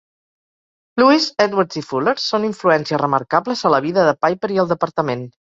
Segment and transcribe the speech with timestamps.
[1.01, 5.27] Lewis, Edwards i Fuller són influències remarcables a la vida de Piper i el departament.